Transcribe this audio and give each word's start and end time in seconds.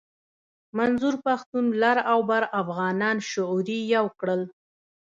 منظور 0.77 1.15
پښتون 1.25 1.65
لر 1.81 1.97
او 2.11 2.19
بر 2.29 2.43
افغانان 2.61 3.17
شعوري 3.29 3.79
يو 3.95 4.05
کړل. 4.19 4.41